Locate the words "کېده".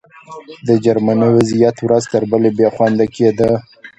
3.15-3.51